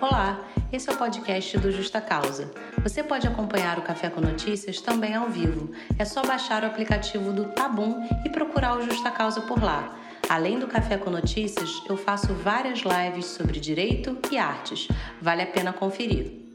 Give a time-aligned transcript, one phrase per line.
[0.00, 2.48] Olá, esse é o podcast do Justa Causa.
[2.84, 5.74] Você pode acompanhar o Café com Notícias também ao vivo.
[5.98, 9.98] É só baixar o aplicativo do Tabum e procurar o Justa Causa por lá.
[10.28, 14.86] Além do Café com Notícias, eu faço várias lives sobre direito e artes.
[15.20, 16.46] Vale a pena conferir.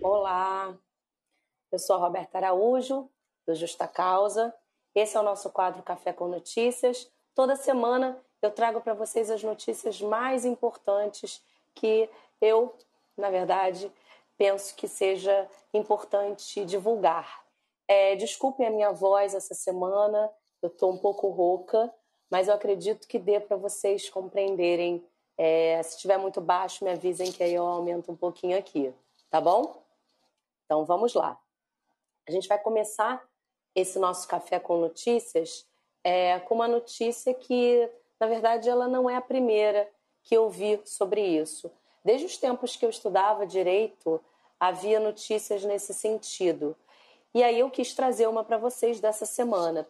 [0.00, 0.72] Olá,
[1.72, 3.10] eu sou a Roberta Araújo,
[3.44, 4.54] do Justa Causa.
[4.94, 7.10] Esse é o nosso quadro Café com Notícias.
[7.34, 11.42] Toda semana eu trago para vocês as notícias mais importantes
[11.74, 12.08] que
[12.40, 12.74] eu,
[13.16, 13.92] na verdade,
[14.36, 17.44] penso que seja importante divulgar.
[17.86, 20.30] É, desculpem a minha voz essa semana,
[20.62, 21.92] eu estou um pouco rouca,
[22.30, 25.04] mas eu acredito que dê para vocês compreenderem.
[25.36, 28.92] É, se estiver muito baixo, me avisem que aí eu aumento um pouquinho aqui,
[29.30, 29.82] tá bom?
[30.64, 31.38] Então vamos lá.
[32.28, 33.26] A gente vai começar
[33.74, 35.66] esse nosso café com notícias
[36.02, 37.88] é, com uma notícia que,
[38.18, 39.88] na verdade, ela não é a primeira
[40.22, 41.70] que eu vi sobre isso.
[42.04, 44.20] Desde os tempos que eu estudava direito,
[44.58, 46.76] havia notícias nesse sentido.
[47.34, 49.86] E aí eu quis trazer uma para vocês dessa semana.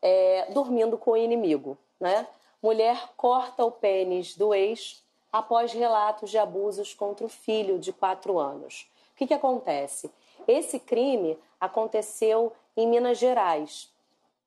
[0.00, 1.78] É, dormindo com o inimigo.
[2.00, 2.26] Né?
[2.60, 5.02] Mulher corta o pênis do ex
[5.32, 8.90] após relatos de abusos contra o filho de quatro anos.
[9.12, 10.10] O que, que acontece?
[10.46, 13.92] Esse crime aconteceu em Minas Gerais,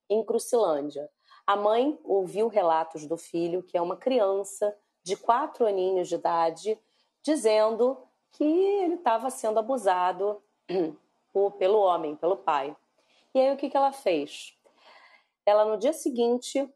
[0.10, 1.10] em Crucilândia.
[1.46, 6.80] A mãe ouviu relatos do filho, que é uma criança de quatro aninhos de idade,
[7.22, 7.98] dizendo
[8.32, 10.42] que ele estava sendo abusado
[11.60, 12.76] pelo homem, pelo pai.
[13.34, 14.58] E aí o que, que ela fez?
[15.46, 16.68] Ela no dia seguinte,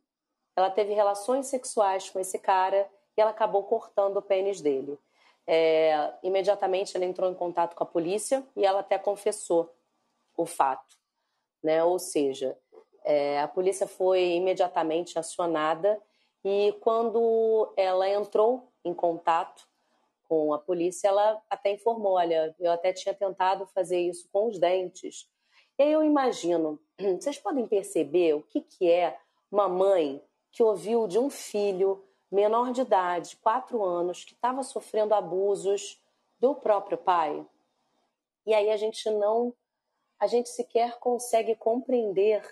[0.56, 5.00] ela teve relações sexuais com esse cara e ela acabou cortando o pênis dele.
[5.48, 9.74] É, imediatamente ela entrou em contato com a polícia e ela até confessou
[10.38, 10.99] o fato
[11.64, 11.84] né?
[11.84, 12.58] Ou seja,
[13.04, 16.02] é, a polícia foi imediatamente acionada
[16.44, 19.68] e quando ela entrou em contato
[20.28, 24.60] com a polícia, ela até informou, olha, eu até tinha tentado fazer isso com os
[24.60, 25.28] dentes.
[25.78, 26.80] E aí eu imagino,
[27.20, 29.18] vocês podem perceber o que, que é
[29.52, 35.16] uma mãe que ouviu de um filho menor de idade, quatro anos, que estava sofrendo
[35.16, 36.00] abusos
[36.40, 37.44] do próprio pai.
[38.46, 39.54] E aí a gente não
[40.20, 42.44] a gente sequer consegue compreender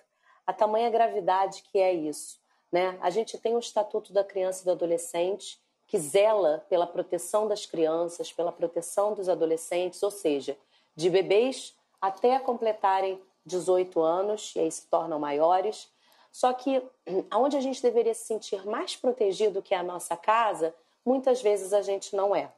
[0.45, 2.39] a tamanha gravidade que é isso.
[2.71, 2.97] Né?
[3.01, 7.65] A gente tem o Estatuto da Criança e do Adolescente, que zela pela proteção das
[7.65, 10.57] crianças, pela proteção dos adolescentes, ou seja,
[10.95, 15.89] de bebês até completarem 18 anos, e aí se tornam maiores.
[16.31, 16.83] Só que
[17.31, 21.81] aonde a gente deveria se sentir mais protegido que a nossa casa, muitas vezes a
[21.81, 22.51] gente não é.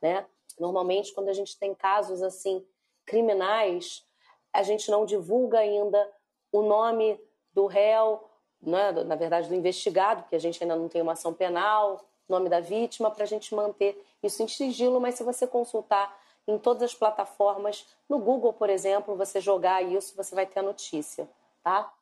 [0.00, 0.26] Né?
[0.58, 2.64] Normalmente, quando a gente tem casos assim
[3.04, 4.04] criminais,
[4.52, 6.10] a gente não divulga ainda
[6.50, 7.18] o nome
[7.52, 8.22] do réu,
[8.60, 12.48] né, na verdade do investigado, que a gente ainda não tem uma ação penal, nome
[12.48, 16.82] da vítima, para a gente manter isso em sigilo, mas se você consultar em todas
[16.82, 21.28] as plataformas, no Google, por exemplo, você jogar isso, você vai ter a notícia,
[21.62, 21.92] tá?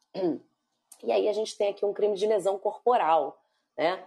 [1.02, 3.40] E aí a gente tem aqui um crime de lesão corporal,
[3.74, 4.04] né?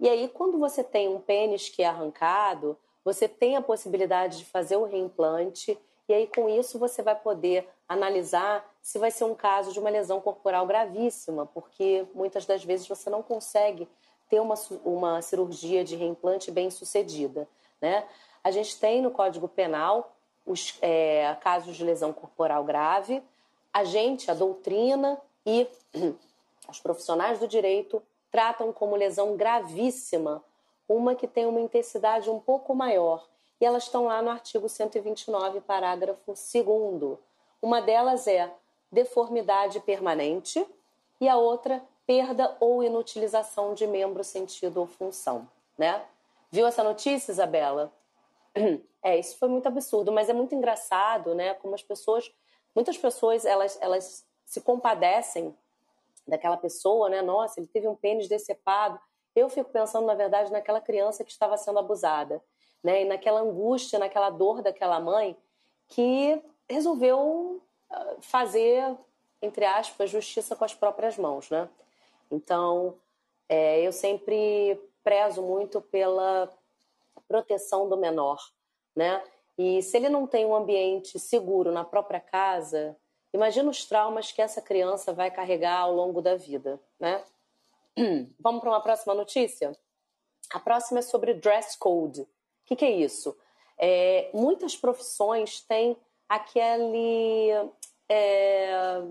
[0.00, 4.44] E aí quando você tem um pênis que é arrancado, você tem a possibilidade de
[4.44, 5.78] fazer o reimplante
[6.08, 9.90] e aí, com isso, você vai poder analisar se vai ser um caso de uma
[9.90, 13.88] lesão corporal gravíssima, porque muitas das vezes você não consegue
[14.28, 14.54] ter uma,
[14.84, 17.48] uma cirurgia de reimplante bem sucedida.
[17.80, 18.04] Né?
[18.42, 23.22] A gente tem no Código Penal os é, casos de lesão corporal grave,
[23.72, 25.66] a gente, a doutrina e
[26.68, 30.42] os profissionais do direito tratam como lesão gravíssima
[30.88, 33.26] uma que tem uma intensidade um pouco maior,
[33.60, 37.18] e elas estão lá no artigo 129, parágrafo 2.
[37.62, 38.52] Uma delas é
[38.90, 40.66] deformidade permanente
[41.18, 46.04] e a outra perda ou inutilização de membro, sentido ou função, né?
[46.50, 47.92] Viu essa notícia, Isabela?
[49.04, 51.54] É, isso foi muito absurdo, mas é muito engraçado, né?
[51.54, 52.32] Como as pessoas,
[52.72, 55.52] muitas pessoas, elas, elas se compadecem
[56.24, 57.20] daquela pessoa, né?
[57.20, 59.00] Nossa, ele teve um pênis decepado.
[59.34, 62.40] Eu fico pensando, na verdade, naquela criança que estava sendo abusada
[62.82, 63.02] né?
[63.02, 65.36] E naquela angústia, naquela dor daquela mãe
[65.88, 68.96] que resolveu ah, fazer,
[69.40, 71.68] entre aspas, justiça com as próprias mãos, né?
[72.30, 72.98] Então,
[73.48, 76.48] é, eu sempre prezo muito pela
[77.28, 78.38] proteção do menor,
[78.96, 79.22] né?
[79.58, 82.96] E se ele não tem um ambiente seguro na própria casa,
[83.32, 87.22] imagina os traumas que essa criança vai carregar ao longo da vida, né?
[88.40, 89.72] Vamos para uma próxima notícia?
[90.50, 92.22] A próxima é sobre dress code.
[92.22, 92.28] O
[92.64, 93.36] que, que, é isso?
[93.78, 95.96] É, muitas profissões têm
[96.28, 97.50] aquele
[98.08, 99.02] é,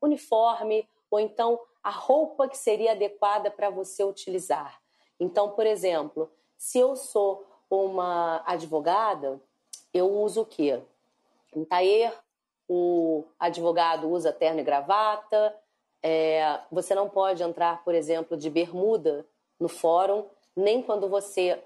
[0.00, 4.80] uniforme ou então a roupa que seria adequada para você utilizar.
[5.18, 9.40] Então, por exemplo, se eu sou uma advogada,
[9.92, 10.80] eu uso o quê?
[11.54, 12.12] Um tailleur,
[12.68, 15.54] o advogado usa terno e gravata,
[16.02, 19.26] é, você não pode entrar, por exemplo, de bermuda
[19.58, 20.26] no fórum,
[20.56, 21.62] nem quando você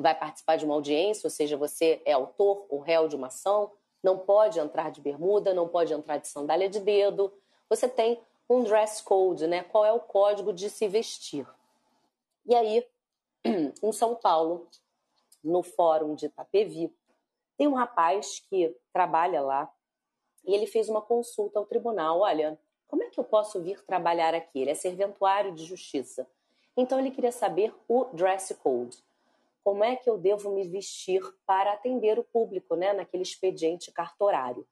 [0.00, 3.70] vai participar de uma audiência, ou seja, você é autor ou réu de uma ação,
[4.02, 7.32] não pode entrar de bermuda, não pode entrar de sandália de dedo.
[7.68, 9.62] Você tem um dress code, né?
[9.62, 11.46] Qual é o código de se vestir?
[12.46, 12.86] E aí,
[13.44, 14.68] em São Paulo,
[15.44, 16.92] no fórum de Itapevi,
[17.56, 19.70] tem um rapaz que trabalha lá
[20.44, 22.20] e ele fez uma consulta ao tribunal.
[22.20, 22.58] Olha,
[22.88, 24.60] como é que eu posso vir trabalhar aqui?
[24.60, 26.26] Ele é serventuário de justiça.
[26.76, 28.98] Então ele queria saber o dress code.
[29.70, 34.66] Como é que eu devo me vestir para atender o público, né, naquele expediente cartorário?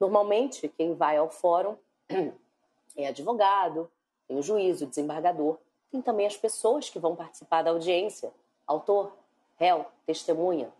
[0.00, 1.76] Normalmente, quem vai ao fórum
[2.96, 3.88] é advogado,
[4.26, 5.56] tem o juiz, o desembargador,
[5.88, 8.34] tem também as pessoas que vão participar da audiência,
[8.66, 9.16] autor,
[9.54, 10.72] réu, testemunha.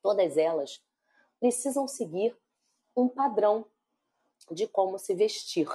[0.00, 0.80] Todas elas
[1.40, 2.36] precisam seguir
[2.96, 3.66] um padrão
[4.48, 5.68] de como se vestir.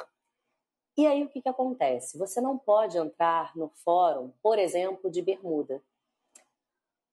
[0.95, 2.17] E aí o que, que acontece?
[2.17, 5.83] Você não pode entrar no fórum, por exemplo, de bermuda.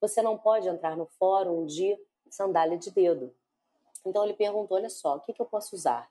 [0.04, 1.98] Você não pode entrar no fórum de
[2.28, 3.34] sandália de dedo.
[4.04, 6.10] Então ele perguntou: olha só, o que, que eu posso usar?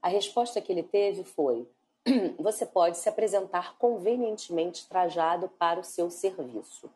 [0.00, 1.68] A resposta que ele teve foi:
[2.38, 6.88] você pode se apresentar convenientemente trajado para o seu serviço.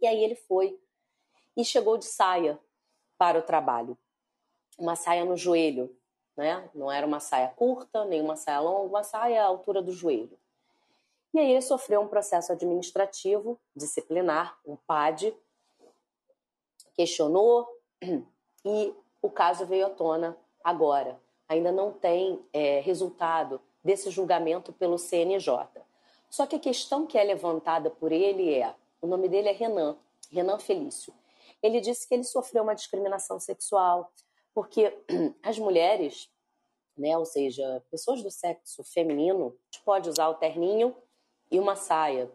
[0.00, 0.78] E aí ele foi
[1.56, 2.56] e chegou de saia
[3.18, 3.98] para o trabalho.
[4.78, 5.92] Uma saia no joelho,
[6.36, 6.70] né?
[6.76, 10.38] Não era uma saia curta, nem uma saia longa, uma saia à altura do joelho.
[11.34, 15.34] E aí ele sofreu um processo administrativo disciplinar, um PAD,
[16.96, 17.68] questionou
[18.64, 21.20] e o caso veio à tona agora.
[21.48, 25.68] Ainda não tem é, resultado desse julgamento pelo CNJ.
[26.28, 29.96] Só que a questão que é levantada por ele é: o nome dele é Renan,
[30.30, 31.14] Renan Felício.
[31.62, 34.12] Ele disse que ele sofreu uma discriminação sexual,
[34.52, 34.96] porque
[35.42, 36.28] as mulheres,
[36.96, 40.96] né, ou seja, pessoas do sexo feminino, pode usar o terninho
[41.50, 42.30] e uma saia.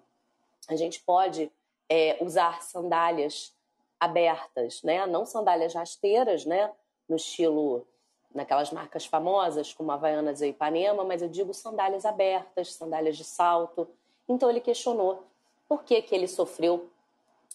[0.70, 1.52] A gente pode
[1.90, 3.54] é, usar sandálias
[4.02, 6.72] abertas, né, não sandálias rasteiras, né,
[7.08, 7.86] no estilo
[8.34, 13.88] naquelas marcas famosas como Havaianas e Ipanema, mas eu digo sandálias abertas, sandálias de salto.
[14.28, 15.24] Então ele questionou
[15.68, 16.90] por que, que ele sofreu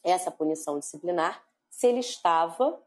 [0.05, 2.79] essa punição disciplinar se ele estava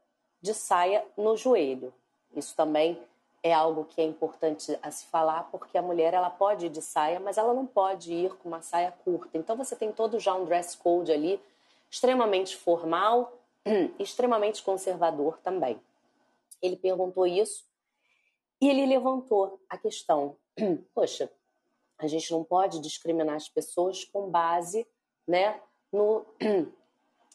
[0.41, 1.94] de saia no joelho.
[2.35, 3.01] Isso também
[3.41, 6.81] é algo que é importante a se falar, porque a mulher ela pode ir de
[6.81, 9.38] saia, mas ela não pode ir com uma saia curta.
[9.38, 11.41] Então você tem todo já um dress code ali,
[11.89, 13.38] extremamente formal,
[14.00, 15.80] extremamente conservador também.
[16.62, 17.66] Ele perguntou isso
[18.62, 20.36] e ele levantou a questão:
[20.94, 21.31] poxa,
[21.98, 24.88] a gente não pode discriminar as pessoas com base,
[25.27, 25.60] né,
[25.92, 26.25] no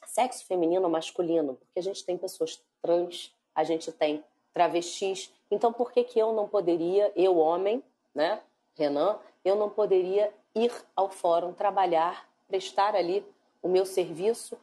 [0.06, 5.32] sexo feminino ou masculino, porque a gente tem pessoas trans, a gente tem travestis.
[5.50, 7.82] Então, por que, que eu não poderia, eu homem,
[8.14, 8.40] né,
[8.74, 13.24] Renan, eu não poderia ir ao fórum trabalhar, prestar ali
[13.62, 14.58] o meu serviço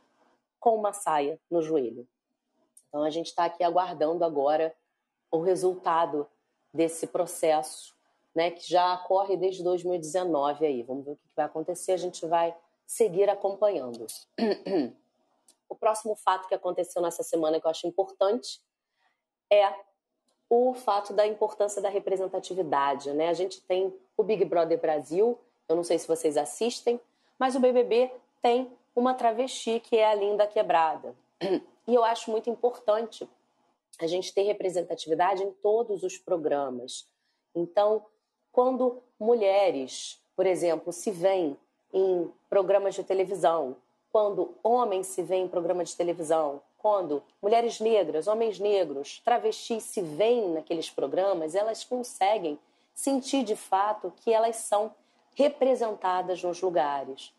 [0.61, 2.07] com uma saia no joelho?
[2.87, 4.73] Então, a gente está aqui aguardando agora
[5.29, 6.27] o resultado
[6.73, 7.93] desse processo,
[8.33, 10.83] né, que já ocorre desde 2019 aí.
[10.83, 12.55] Vamos ver o que vai acontecer, a gente vai
[12.85, 14.05] seguir acompanhando.
[15.67, 18.61] O próximo fato que aconteceu nessa semana que eu acho importante
[19.49, 19.73] é
[20.49, 23.13] o fato da importância da representatividade.
[23.13, 23.29] Né?
[23.29, 26.99] A gente tem o Big Brother Brasil, eu não sei se vocês assistem,
[27.39, 31.15] mas o BBB tem uma travesti que é a Linda Quebrada.
[31.87, 33.27] E eu acho muito importante
[33.99, 37.09] a gente ter representatividade em todos os programas.
[37.55, 38.05] Então,
[38.51, 41.57] quando mulheres, por exemplo, se veem
[41.91, 43.75] em programas de televisão,
[44.11, 50.01] quando homens se veem em programa de televisão, quando mulheres negras, homens negros, travestis se
[50.01, 52.59] veem naqueles programas, elas conseguem
[52.93, 54.93] sentir de fato que elas são
[55.35, 57.33] representadas nos lugares.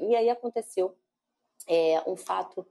[0.00, 0.94] E aí aconteceu
[1.66, 2.66] é, um fato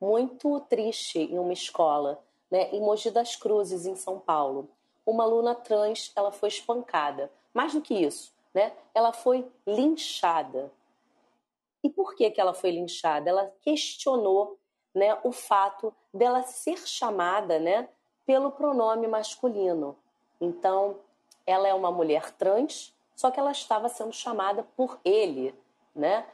[0.00, 4.68] muito triste em uma escola, né, em Mogi das Cruzes, em São Paulo.
[5.04, 7.30] Uma aluna trans, ela foi espancada.
[7.52, 10.72] Mais do que isso, né, ela foi linchada.
[11.82, 13.28] E por que, que ela foi linchada?
[13.28, 14.58] Ela questionou
[14.94, 17.88] né, o fato dela ser chamada né,
[18.26, 19.96] pelo pronome masculino.
[20.40, 20.96] Então,
[21.46, 25.54] ela é uma mulher trans, só que ela estava sendo chamada por ele,
[25.94, 26.26] né?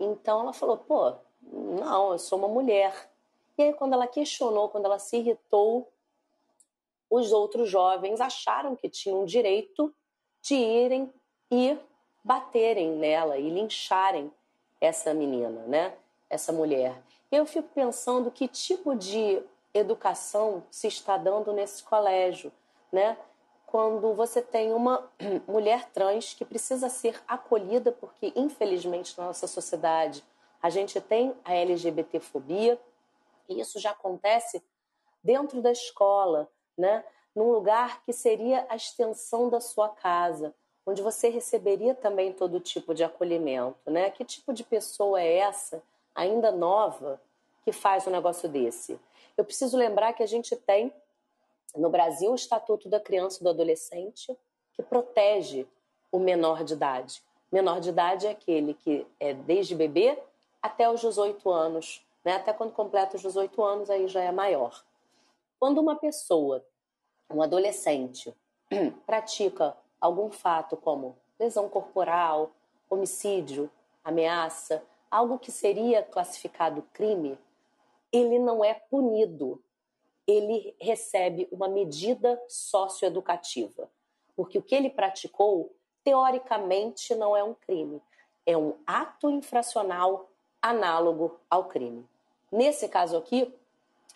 [0.00, 3.10] Então ela falou, pô, não, eu sou uma mulher.
[3.58, 5.86] E aí quando ela questionou, quando ela se irritou,
[7.10, 9.94] os outros jovens acharam que tinham direito
[10.40, 11.12] de irem
[11.50, 11.76] e
[12.24, 14.32] baterem nela e lincharem
[14.80, 15.94] essa menina, né?
[16.28, 17.02] Essa mulher.
[17.30, 19.42] Eu fico pensando que tipo de
[19.74, 22.52] educação se está dando nesse colégio,
[22.90, 23.18] né?
[23.70, 25.08] Quando você tem uma
[25.46, 30.24] mulher trans que precisa ser acolhida, porque infelizmente na nossa sociedade
[30.60, 32.78] a gente tem a LGBTfobia,
[33.48, 34.62] e isso já acontece
[35.22, 37.04] dentro da escola, né?
[37.34, 40.52] Num lugar que seria a extensão da sua casa,
[40.84, 44.10] onde você receberia também todo tipo de acolhimento, né?
[44.10, 45.80] Que tipo de pessoa é essa,
[46.14, 47.20] ainda nova,
[47.64, 48.98] que faz um negócio desse?
[49.36, 50.92] Eu preciso lembrar que a gente tem
[51.76, 54.36] no Brasil o Estatuto da Criança e do Adolescente,
[54.72, 55.66] que protege
[56.10, 57.22] o menor de idade.
[57.50, 60.18] Menor de idade é aquele que é desde bebê
[60.62, 62.34] até os 18 anos, né?
[62.34, 64.84] até quando completa os 18 anos, aí já é maior.
[65.58, 66.64] Quando uma pessoa,
[67.30, 68.34] um adolescente,
[69.06, 72.50] pratica algum fato como lesão corporal,
[72.88, 73.70] homicídio,
[74.04, 77.38] ameaça, algo que seria classificado crime,
[78.12, 79.62] ele não é punido,
[80.30, 83.90] ele recebe uma medida socioeducativa.
[84.36, 88.00] Porque o que ele praticou, teoricamente, não é um crime,
[88.46, 90.28] é um ato infracional
[90.62, 92.06] análogo ao crime.
[92.50, 93.52] Nesse caso aqui,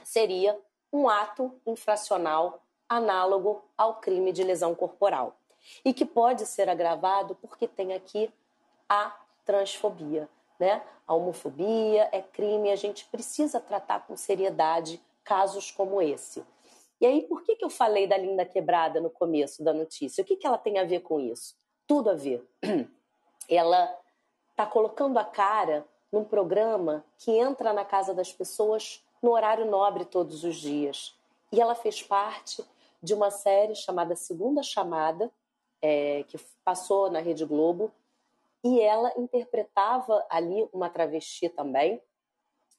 [0.04, 0.58] seria
[0.92, 5.36] um ato infracional análogo ao crime de lesão corporal.
[5.84, 8.30] E que pode ser agravado porque tem aqui
[8.88, 10.28] a transfobia.
[10.58, 10.82] Né?
[11.06, 16.44] A homofobia é crime, a gente precisa tratar com seriedade casos como esse.
[17.00, 20.22] E aí, por que, que eu falei da linda quebrada no começo da notícia?
[20.22, 21.56] O que, que ela tem a ver com isso?
[21.86, 22.46] Tudo a ver.
[23.48, 23.94] Ela
[24.50, 30.04] está colocando a cara num programa que entra na casa das pessoas no horário nobre
[30.04, 31.14] todos os dias.
[31.50, 32.64] E ela fez parte
[33.02, 35.30] de uma série chamada Segunda Chamada,
[35.82, 37.92] é, que passou na Rede Globo,
[38.62, 42.00] e ela interpretava ali uma travesti também.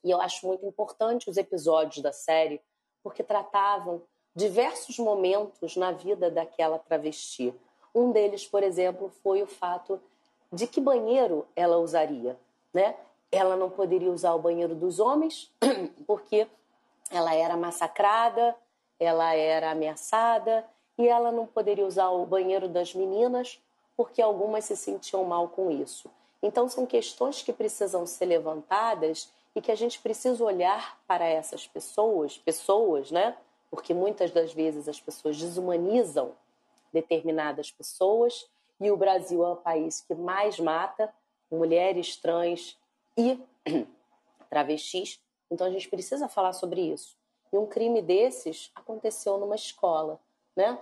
[0.05, 2.61] E eu acho muito importante os episódios da série,
[3.01, 4.03] porque tratavam
[4.35, 7.51] diversos momentos na vida daquela travesti.
[7.93, 9.99] Um deles, por exemplo, foi o fato
[10.53, 12.37] de que banheiro ela usaria,
[12.71, 12.95] né?
[13.31, 15.51] Ela não poderia usar o banheiro dos homens,
[16.05, 16.47] porque
[17.09, 18.55] ela era massacrada,
[18.99, 20.63] ela era ameaçada,
[20.99, 23.59] e ela não poderia usar o banheiro das meninas,
[23.97, 26.11] porque algumas se sentiam mal com isso.
[26.43, 31.65] Então, são questões que precisam ser levantadas e que a gente precisa olhar para essas
[31.65, 33.37] pessoas, pessoas, né?
[33.71, 36.33] Porque muitas das vezes as pessoas desumanizam
[36.91, 41.13] determinadas pessoas e o Brasil é o país que mais mata
[41.49, 42.77] mulheres trans
[43.17, 43.39] e
[44.49, 45.19] travestis.
[45.49, 47.15] Então a gente precisa falar sobre isso.
[47.53, 50.19] E um crime desses aconteceu numa escola,
[50.55, 50.77] né?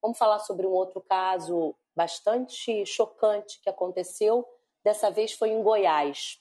[0.00, 4.48] Vamos falar sobre um outro caso bastante chocante que aconteceu.
[4.82, 6.40] Dessa vez foi em Goiás.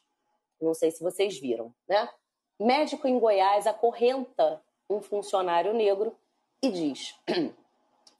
[0.60, 2.10] Não sei se vocês viram, né?
[2.60, 6.16] Médico em Goiás acorrenta um funcionário negro
[6.62, 7.20] e diz: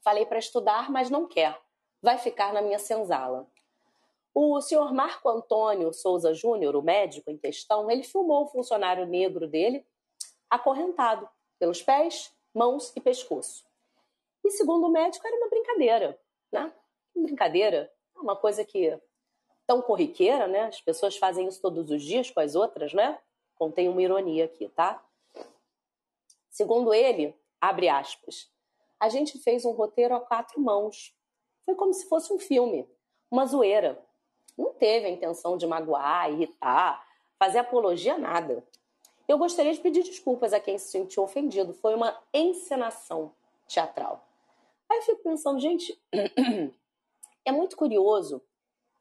[0.02, 1.58] Falei para estudar, mas não quer.
[2.02, 3.48] Vai ficar na minha senzala.
[4.34, 9.48] O senhor Marco Antônio Souza Júnior, o médico em questão, ele filmou o funcionário negro
[9.48, 9.86] dele
[10.50, 11.28] acorrentado
[11.58, 13.64] pelos pés, mãos e pescoço.
[14.44, 16.20] E segundo o médico, era uma brincadeira,
[16.52, 16.72] né?
[17.16, 19.00] Brincadeira, é uma coisa que
[19.66, 20.62] tão corriqueira, né?
[20.62, 23.18] As pessoas fazem isso todos os dias com as outras, né?
[23.54, 25.02] Contém uma ironia aqui, tá?
[26.50, 28.50] Segundo ele, abre aspas,
[28.98, 31.14] a gente fez um roteiro a quatro mãos.
[31.64, 32.88] Foi como se fosse um filme,
[33.30, 34.06] uma zoeira
[34.56, 37.06] não teve a intenção de magoar, irritar,
[37.38, 38.66] fazer apologia, nada.
[39.28, 41.74] Eu gostaria de pedir desculpas a quem se sentiu ofendido.
[41.74, 43.32] Foi uma encenação
[43.68, 44.26] teatral.
[44.88, 46.00] Aí eu fico pensando, gente,
[47.44, 48.40] é muito curioso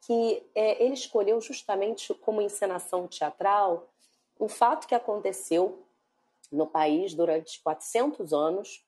[0.05, 3.87] que é, ele escolheu justamente como encenação teatral
[4.39, 5.83] um fato que aconteceu
[6.51, 8.85] no país durante 400 anos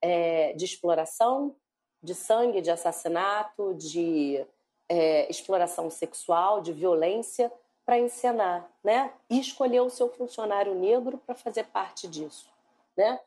[0.00, 1.54] é, de exploração,
[2.02, 4.44] de sangue, de assassinato, de
[4.88, 7.52] é, exploração sexual, de violência,
[7.84, 9.12] para encenar, né?
[9.30, 12.50] E escolheu o seu funcionário negro para fazer parte disso,
[12.96, 13.20] né?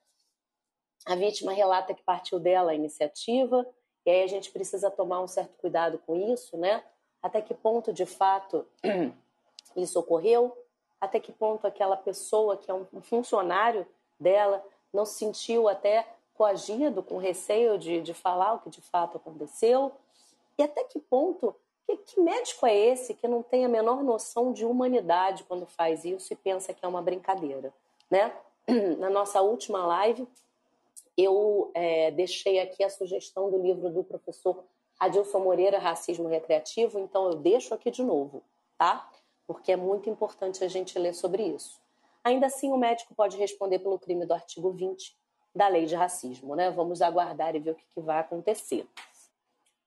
[1.06, 3.66] A vítima relata que partiu dela a iniciativa,
[4.06, 6.84] e aí a gente precisa tomar um certo cuidado com isso, né?
[7.22, 8.66] Até que ponto, de fato,
[9.76, 10.58] isso ocorreu?
[11.00, 13.86] Até que ponto aquela pessoa que é um funcionário
[14.20, 19.18] dela não se sentiu até coagido, com receio de, de falar o que de fato
[19.18, 19.92] aconteceu?
[20.58, 24.52] E até que ponto, que, que médico é esse que não tem a menor noção
[24.54, 27.74] de humanidade quando faz isso e pensa que é uma brincadeira,
[28.10, 28.34] né?
[29.00, 30.28] Na nossa última live,
[31.18, 34.64] eu é, deixei aqui a sugestão do livro do professor
[35.00, 38.44] Adilson Moreira, racismo recreativo, então eu deixo aqui de novo,
[38.78, 39.10] tá?
[39.48, 41.80] Porque é muito importante a gente ler sobre isso.
[42.24, 45.18] Ainda assim, o médico pode responder pelo crime do artigo 20
[45.56, 46.70] da lei de racismo, né?
[46.70, 48.86] Vamos aguardar e ver o que, que vai acontecer.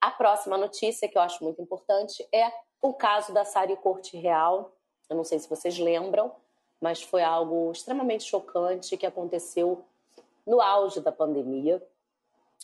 [0.00, 2.50] A próxima notícia, que eu acho muito importante, é
[2.80, 4.72] o caso da Sari Corte Real.
[5.08, 6.34] Eu não sei se vocês lembram,
[6.80, 9.84] mas foi algo extremamente chocante que aconteceu
[10.44, 11.80] no auge da pandemia.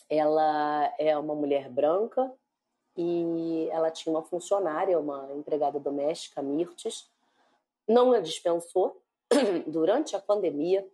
[0.09, 2.29] Ela é uma mulher branca
[2.97, 7.09] e ela tinha uma funcionária, uma empregada doméstica, Mirtes,
[7.87, 9.01] não a dispensou
[9.65, 10.87] durante a pandemia.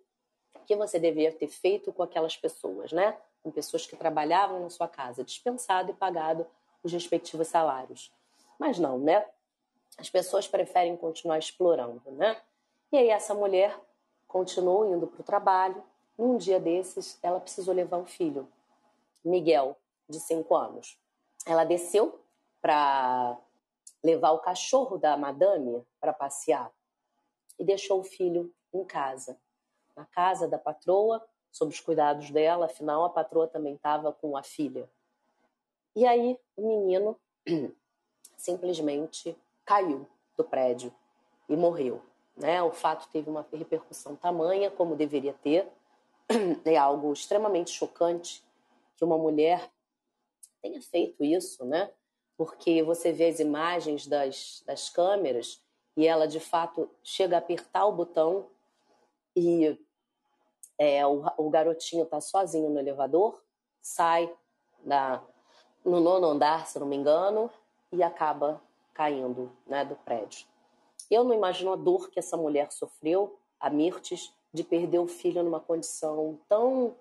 [0.55, 3.17] O que você deveria ter feito com aquelas pessoas, né?
[3.43, 6.45] Com pessoas que trabalhavam na sua casa, dispensado e pagado
[6.83, 8.11] os respectivos salários.
[8.57, 9.25] Mas não, né?
[9.97, 12.37] As pessoas preferem continuar explorando, né?
[12.91, 13.77] E aí essa mulher
[14.27, 15.83] continuou indo para o trabalho.
[16.17, 18.47] Num dia desses, ela precisou levar o filho,
[19.23, 19.75] Miguel,
[20.07, 20.97] de 5 anos.
[21.45, 22.19] Ela desceu
[22.61, 23.37] para
[24.03, 26.71] levar o cachorro da madame para passear
[27.59, 29.37] e deixou o filho em casa,
[29.95, 34.43] na casa da patroa, sob os cuidados dela, afinal a patroa também estava com a
[34.43, 34.89] filha.
[35.95, 37.17] E aí o menino
[38.35, 40.93] simplesmente caiu do prédio
[41.47, 42.01] e morreu.
[42.35, 42.61] Né?
[42.61, 45.67] O fato teve uma repercussão tamanha como deveria ter.
[46.65, 48.43] É algo extremamente chocante
[48.97, 49.69] que uma mulher
[50.65, 51.91] tenha feito isso, né?
[52.35, 55.61] Porque você vê as imagens das, das câmeras
[55.95, 58.47] e ela de fato chega a apertar o botão
[59.35, 59.79] e
[60.77, 63.41] é, o, o garotinho está sozinho no elevador,
[63.79, 64.33] sai
[64.83, 65.23] da,
[65.85, 67.49] no nono andar, se não me engano,
[67.91, 68.59] e acaba
[68.93, 70.47] caindo né, do prédio.
[71.11, 75.43] Eu não imagino a dor que essa mulher sofreu, a Mirtes, de perder o filho
[75.43, 76.95] numa condição tão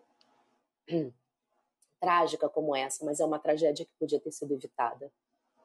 [2.04, 5.10] trágica como essa, mas é uma tragédia que podia ter sido evitada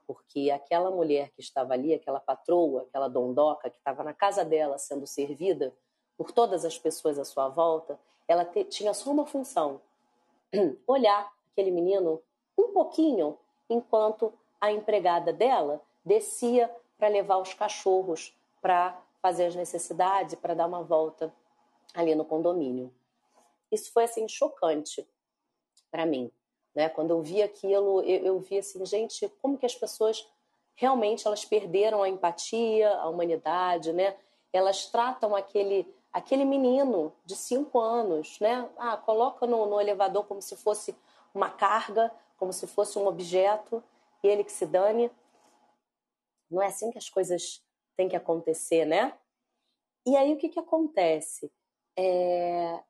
[0.10, 4.80] porque aquela mulher que estava ali, aquela patroa, aquela dondoca que estava na casa dela
[4.80, 5.72] sendo servida
[6.18, 9.80] por todas as pessoas à sua volta, ela te, tinha só uma função:
[10.88, 12.24] olhar aquele menino
[12.58, 13.38] um pouquinho
[13.70, 20.66] enquanto a empregada dela descia para levar os cachorros para fazer as necessidades, para dar
[20.66, 21.32] uma volta
[21.94, 22.92] ali no condomínio.
[23.72, 25.08] Isso foi assim chocante
[25.92, 26.32] para mim.
[26.76, 26.90] Né?
[26.90, 30.26] Quando eu vi aquilo, eu, eu vi assim, gente, como que as pessoas
[30.76, 34.16] realmente elas perderam a empatia, a humanidade, né?
[34.54, 38.68] Elas tratam aquele aquele menino de cinco anos, né?
[38.78, 40.96] Ah, coloca no, no elevador como se fosse
[41.34, 43.84] uma carga, como se fosse um objeto,
[44.24, 45.12] e ele que se dane.
[46.50, 47.64] Não é assim que as coisas
[47.96, 49.14] têm que acontecer, né?
[50.06, 51.52] E aí o que, que acontece?
[51.98, 52.84] É...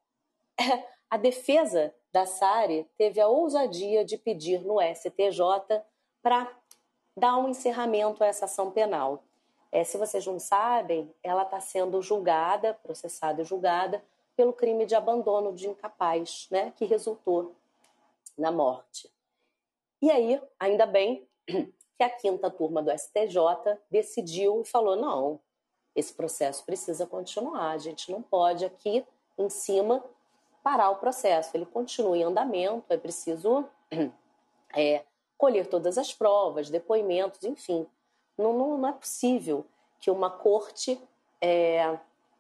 [1.10, 5.82] A defesa da Sari teve a ousadia de pedir no STJ
[6.22, 6.52] para
[7.18, 9.24] dar um encerramento a essa ação penal.
[9.72, 14.04] É, se vocês não sabem, ela está sendo julgada, processada e julgada
[14.36, 17.56] pelo crime de abandono de incapaz, né, que resultou
[18.38, 19.12] na morte.
[20.02, 25.40] E aí, ainda bem que a quinta turma do STJ decidiu e falou: não,
[25.96, 29.06] esse processo precisa continuar, a gente não pode aqui
[29.38, 30.04] em cima
[30.64, 31.56] parar o processo.
[31.56, 33.66] Ele continua em andamento, é preciso
[34.76, 35.04] é,
[35.38, 37.88] colher todas as provas, depoimentos, enfim.
[38.38, 39.66] Não, não, não é possível
[40.00, 41.02] que uma corte
[41.42, 41.98] é,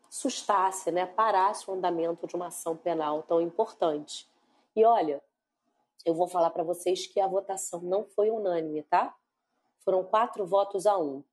[0.10, 4.28] sustasse, né, parasse o andamento de uma ação penal tão importante.
[4.76, 5.22] E olha,
[6.06, 9.16] eu vou falar para vocês que a votação não foi unânime, tá?
[9.80, 11.24] Foram quatro votos a um.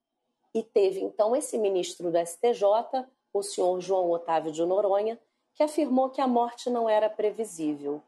[0.54, 5.20] E teve então esse ministro do STJ, o senhor João Otávio de Noronha,
[5.56, 8.02] que afirmou que a morte não era previsível.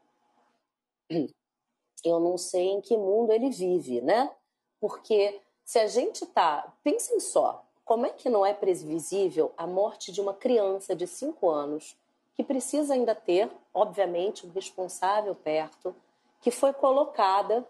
[2.05, 4.31] Eu não sei em que mundo ele vive, né?
[4.79, 6.71] Porque se a gente tá.
[6.83, 11.49] Pensem só, como é que não é previsível a morte de uma criança de 5
[11.49, 11.97] anos,
[12.35, 15.93] que precisa ainda ter, obviamente, um responsável perto,
[16.39, 17.67] que foi colocada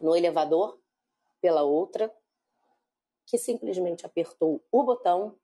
[0.00, 0.78] no elevador
[1.40, 2.12] pela outra,
[3.26, 5.36] que simplesmente apertou o botão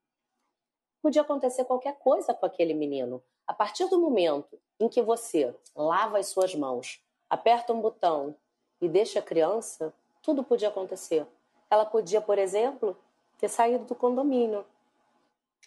[1.03, 3.23] podia acontecer qualquer coisa com aquele menino.
[3.47, 8.35] A partir do momento em que você lava as suas mãos, aperta um botão
[8.81, 11.27] e deixa a criança, tudo podia acontecer.
[11.71, 12.97] Ela podia, por exemplo,
[13.39, 14.65] ter saído do condomínio.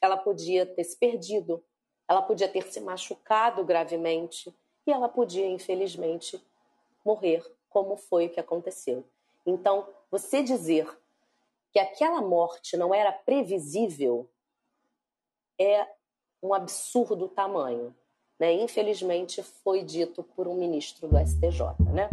[0.02, 1.64] Ela podia ter se perdido.
[2.08, 4.54] Ela podia ter se machucado gravemente.
[4.86, 6.42] E ela podia, infelizmente,
[7.06, 9.04] morrer, como foi o que aconteceu.
[9.46, 10.88] Então, você dizer
[11.72, 14.30] que aquela morte não era previsível
[15.62, 15.88] é
[16.44, 17.94] um absurdo tamanho.
[18.40, 18.54] Né?
[18.54, 21.76] Infelizmente, foi dito por um ministro do STJ.
[21.94, 22.10] Né?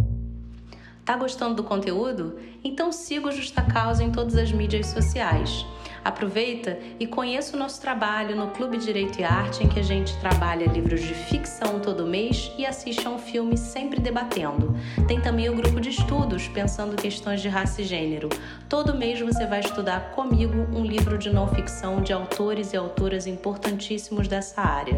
[1.05, 2.39] Tá gostando do conteúdo?
[2.63, 5.65] Então siga o Justa Causa em todas as mídias sociais.
[6.09, 10.17] Aproveita e conheça o nosso trabalho no Clube Direito e Arte, em que a gente
[10.21, 14.75] trabalha livros de ficção todo mês e assiste a um filme sempre debatendo.
[15.07, 18.31] Tem também o grupo de estudos, pensando questões de raça e gênero.
[18.71, 23.27] Todo mês você vai estudar comigo um livro de não ficção de autores e autoras
[23.27, 24.97] importantíssimos dessa área.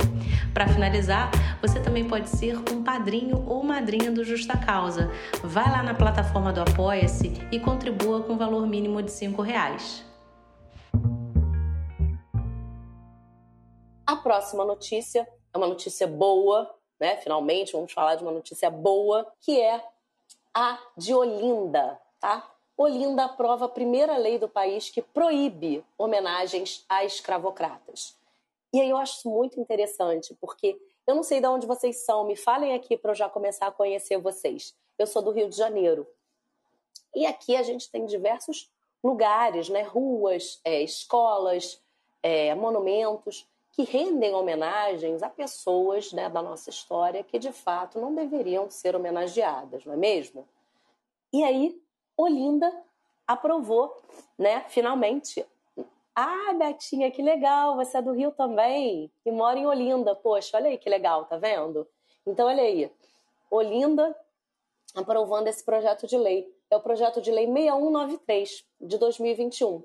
[0.55, 1.29] Para finalizar,
[1.61, 5.11] você também pode ser um padrinho ou madrinha do Justa Causa.
[5.43, 10.09] Vai lá na plataforma do Apoia-se e contribua com o valor mínimo de R$ reais.
[14.23, 17.17] Próxima notícia é uma notícia boa, né?
[17.17, 19.83] Finalmente vamos falar de uma notícia boa, que é
[20.55, 22.49] a de Olinda, tá?
[22.77, 28.17] Olinda aprova a primeira lei do país que proíbe homenagens a escravocratas.
[28.73, 32.37] E aí eu acho muito interessante, porque eu não sei de onde vocês são, me
[32.37, 34.75] falem aqui para eu já começar a conhecer vocês.
[34.99, 36.07] Eu sou do Rio de Janeiro.
[37.15, 38.71] E aqui a gente tem diversos
[39.03, 39.83] lugares, né?
[39.83, 41.83] ruas, é, escolas,
[42.23, 48.15] é, monumentos que rendem homenagens a pessoas né, da nossa história que de fato não
[48.15, 50.47] deveriam ser homenageadas, não é mesmo?
[51.33, 51.81] E aí,
[52.17, 52.73] Olinda
[53.27, 53.97] aprovou,
[54.37, 55.47] né, finalmente.
[56.15, 60.15] Ah, Betinha, que legal, você é do Rio também e mora em Olinda.
[60.15, 61.87] Poxa, olha aí que legal, tá vendo?
[62.27, 62.91] Então, olha aí,
[63.51, 64.15] Olinda
[64.95, 66.53] aprovando esse projeto de lei.
[66.71, 69.83] É o projeto de lei 6193 de 2021.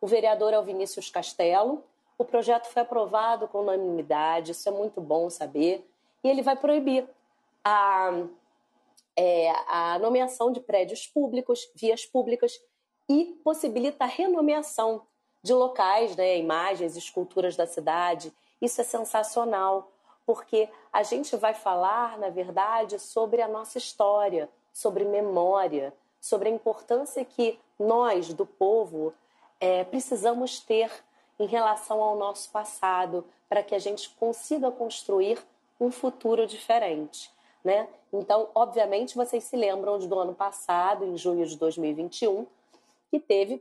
[0.00, 1.84] O vereador é o Vinícius Castelo,
[2.18, 5.88] o projeto foi aprovado com unanimidade, isso é muito bom saber.
[6.22, 7.08] E ele vai proibir
[7.64, 8.10] a,
[9.16, 12.60] é, a nomeação de prédios públicos, vias públicas
[13.08, 15.02] e possibilita a renomeação
[15.42, 18.32] de locais, né, imagens, esculturas da cidade.
[18.60, 19.90] Isso é sensacional,
[20.24, 26.52] porque a gente vai falar, na verdade, sobre a nossa história, sobre memória, sobre a
[26.52, 29.12] importância que nós, do povo,
[29.58, 30.90] é, precisamos ter
[31.42, 35.44] em relação ao nosso passado, para que a gente consiga construir
[35.80, 37.28] um futuro diferente.
[37.64, 37.88] Né?
[38.12, 42.46] Então, obviamente, vocês se lembram do ano passado, em junho de 2021,
[43.10, 43.60] que teve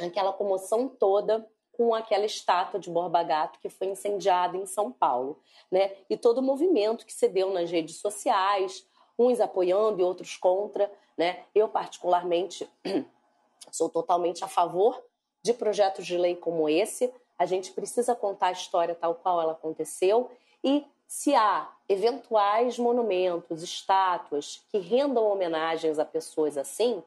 [0.00, 5.38] aquela comoção toda com aquela estátua de Borba Gato que foi incendiada em São Paulo,
[5.70, 5.94] né?
[6.08, 8.86] E todo o movimento que se deu nas redes sociais,
[9.18, 11.44] uns apoiando e outros contra, né?
[11.54, 12.68] Eu particularmente
[13.70, 15.02] sou totalmente a favor
[15.44, 19.52] de projetos de lei como esse, a gente precisa contar a história tal qual ela
[19.52, 20.30] aconteceu
[20.62, 27.02] e se há eventuais monumentos, estátuas que rendam homenagens a pessoas assim,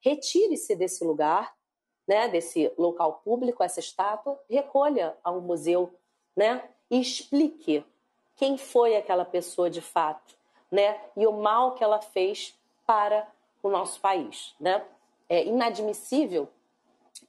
[0.00, 1.56] retire-se desse lugar,
[2.06, 5.92] né, desse local público, essa estátua, recolha a um museu,
[6.36, 7.84] né, e explique
[8.36, 10.36] quem foi aquela pessoa de fato,
[10.70, 13.26] né, e o mal que ela fez para
[13.60, 14.84] o nosso país, né?
[15.28, 16.48] É inadmissível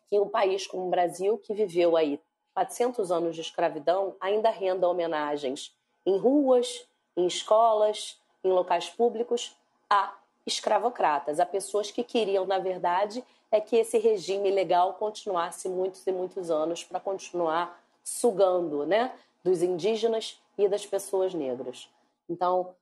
[0.09, 2.19] que um país como o Brasil, que viveu aí
[2.53, 9.55] 400 anos de escravidão, ainda renda homenagens em ruas, em escolas, em locais públicos
[9.89, 16.05] a escravocratas, a pessoas que queriam, na verdade, é que esse regime legal continuasse muitos
[16.07, 21.89] e muitos anos para continuar sugando, né, dos indígenas e das pessoas negras.
[22.29, 22.73] Então,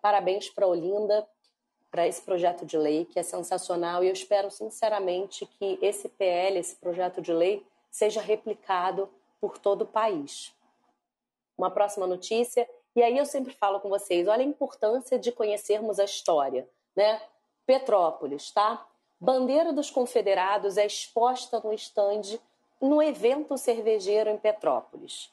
[0.00, 1.26] parabéns para Olinda,
[1.90, 6.58] para esse projeto de lei, que é sensacional, e eu espero sinceramente que esse PL,
[6.58, 9.08] esse projeto de lei, seja replicado
[9.40, 10.54] por todo o país.
[11.56, 15.98] Uma próxima notícia, e aí eu sempre falo com vocês, olha a importância de conhecermos
[15.98, 17.20] a história, né?
[17.66, 18.86] Petrópolis, tá?
[19.20, 22.40] Bandeira dos Confederados é exposta no estande
[22.80, 25.32] no evento cervejeiro em Petrópolis.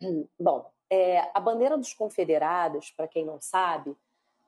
[0.38, 3.96] Bom, é, a bandeira dos Confederados, para quem não sabe,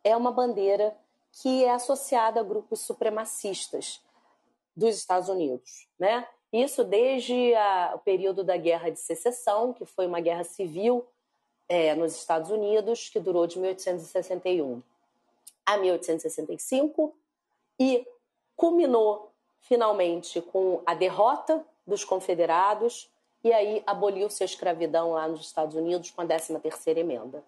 [0.02, 0.96] é uma bandeira
[1.32, 4.00] que é associada a grupos supremacistas
[4.76, 6.26] dos Estados Unidos, né?
[6.52, 11.06] Isso desde a, o período da Guerra de Secessão, que foi uma guerra civil
[11.68, 14.82] é, nos Estados Unidos, que durou de 1861
[15.66, 17.14] a 1865
[17.78, 18.06] e
[18.56, 23.10] culminou finalmente com a derrota dos confederados
[23.44, 27.44] e aí aboliu-se a escravidão lá nos Estados Unidos com a 13ª emenda.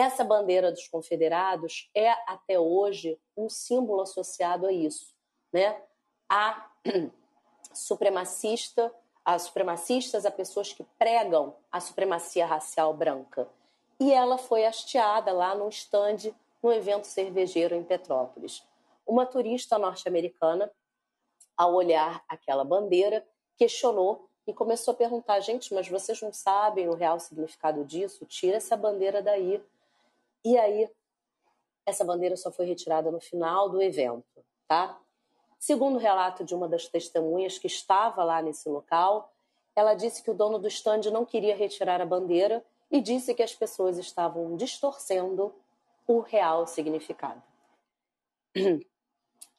[0.00, 5.14] Essa bandeira dos confederados é até hoje um símbolo associado a isso,
[5.52, 5.78] né?
[6.26, 6.70] A
[7.74, 8.90] supremacista,
[9.22, 13.46] a supremacistas, a pessoas que pregam a supremacia racial branca.
[14.00, 18.66] E ela foi hasteada lá num estande no evento cervejeiro em Petrópolis.
[19.06, 20.72] Uma turista norte-americana,
[21.54, 23.22] ao olhar aquela bandeira,
[23.54, 28.24] questionou e começou a perguntar: gente, mas vocês não sabem o real significado disso?
[28.24, 29.62] Tira essa bandeira daí.
[30.44, 30.88] E aí
[31.86, 34.98] essa bandeira só foi retirada no final do evento, tá?
[35.58, 39.32] Segundo o relato de uma das testemunhas que estava lá nesse local,
[39.76, 43.42] ela disse que o dono do stand não queria retirar a bandeira e disse que
[43.42, 45.54] as pessoas estavam distorcendo
[46.06, 47.42] o real significado.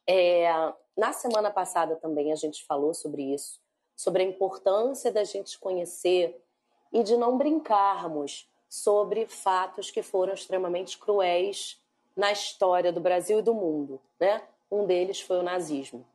[0.07, 0.51] É,
[0.97, 3.61] na semana passada também a gente falou sobre isso,
[3.95, 6.43] sobre a importância da gente conhecer
[6.91, 11.77] e de não brincarmos sobre fatos que foram extremamente cruéis
[12.15, 14.41] na história do Brasil e do mundo, né?
[14.71, 16.07] Um deles foi o nazismo.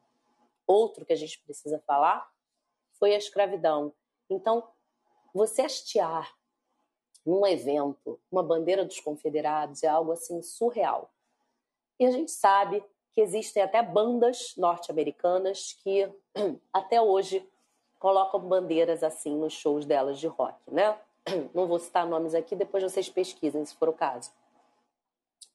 [0.67, 2.33] Outro que a gente precisa falar
[2.93, 3.93] foi a escravidão.
[4.31, 4.67] Então,
[5.35, 6.35] você hastear
[7.27, 11.11] num evento uma bandeira dos confederados é algo assim surreal.
[12.01, 16.11] E a gente sabe que existem até bandas norte-americanas que
[16.73, 17.47] até hoje
[17.99, 20.99] colocam bandeiras assim nos shows delas de rock, né?
[21.55, 24.31] Não vou citar nomes aqui, depois vocês pesquisem se for o caso.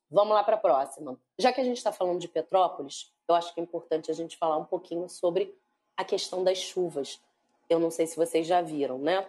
[0.10, 1.18] Vamos lá para a próxima.
[1.40, 4.38] Já que a gente está falando de Petrópolis, eu acho que é importante a gente
[4.38, 5.58] falar um pouquinho sobre
[5.96, 7.22] a questão das chuvas.
[7.70, 9.26] Eu não sei se vocês já viram, né?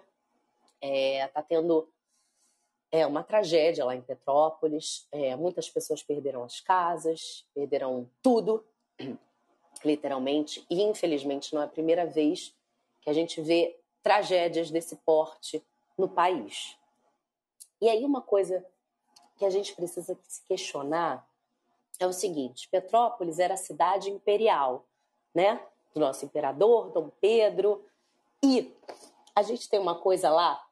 [0.80, 1.88] É, tá tendo
[2.90, 5.06] é, uma tragédia lá em Petrópolis.
[5.12, 8.64] É, muitas pessoas perderam as casas, perderam tudo,
[9.84, 10.66] literalmente.
[10.68, 12.52] E infelizmente não é a primeira vez
[13.00, 15.62] que a gente vê tragédias desse porte
[15.96, 16.76] no país.
[17.80, 18.64] E aí uma coisa
[19.36, 21.26] que a gente precisa se questionar
[21.98, 24.84] é o seguinte: Petrópolis era a cidade imperial,
[25.34, 25.60] né?
[25.94, 27.84] Do nosso imperador Dom Pedro.
[28.42, 28.72] E
[29.34, 30.64] a gente tem uma coisa lá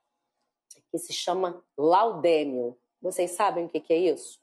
[0.91, 2.77] que se chama laudêmio.
[3.01, 4.41] Vocês sabem o que, é isso?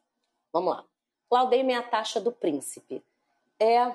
[0.52, 0.86] Vamos lá.
[1.30, 3.04] Laudêmio é a taxa do príncipe.
[3.60, 3.94] É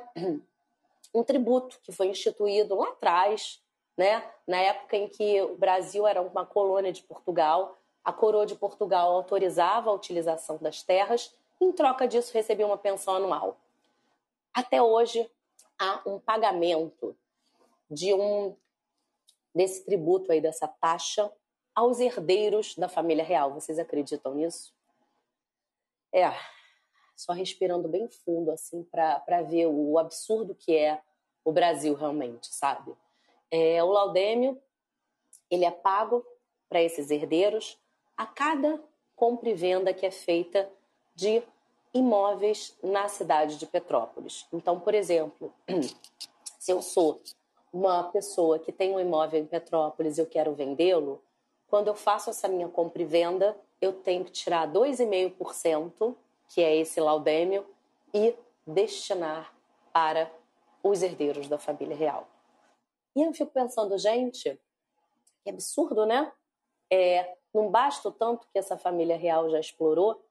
[1.14, 3.61] um tributo que foi instituído lá atrás,
[3.96, 4.24] né?
[4.46, 9.12] Na época em que o Brasil era uma colônia de Portugal, a coroa de Portugal
[9.12, 13.56] autorizava a utilização das terras, e, em troca disso recebia uma pensão anual.
[14.52, 15.30] Até hoje
[15.78, 17.16] há um pagamento
[17.90, 18.56] de um
[19.54, 21.30] desse tributo aí dessa taxa
[21.74, 23.52] aos herdeiros da família real.
[23.52, 24.74] Vocês acreditam nisso?
[26.12, 26.30] É,
[27.16, 31.00] só respirando bem fundo assim para ver o absurdo que é
[31.44, 32.94] o Brasil realmente, sabe?
[33.52, 34.58] É, o laudêmio
[35.50, 36.24] ele é pago
[36.68, 37.78] para esses herdeiros
[38.16, 38.82] a cada
[39.14, 40.68] compra e venda que é feita
[41.14, 41.42] de
[41.92, 44.46] imóveis na cidade de Petrópolis.
[44.50, 45.52] Então, por exemplo,
[46.58, 47.20] se eu sou
[47.70, 51.22] uma pessoa que tem um imóvel em Petrópolis e eu quero vendê-lo,
[51.68, 56.14] quando eu faço essa minha compra e venda, eu tenho que tirar 2,5%,
[56.48, 57.66] que é esse laudêmio,
[58.14, 58.34] e
[58.66, 59.52] destinar
[59.92, 60.30] para
[60.82, 62.26] os herdeiros da família real.
[63.14, 64.58] E eu fico pensando, gente,
[65.44, 66.32] que absurdo, né?
[66.90, 70.22] É, não basta o tanto que essa família real já explorou,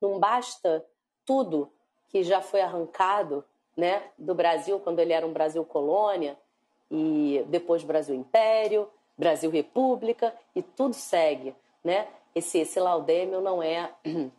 [0.00, 0.84] não basta
[1.24, 1.70] tudo
[2.08, 3.44] que já foi arrancado
[3.76, 6.36] né, do Brasil, quando ele era um Brasil colônia,
[6.90, 11.54] e depois Brasil Império, Brasil República, e tudo segue.
[11.84, 12.08] Né?
[12.34, 13.92] Esse, esse laudêmio não é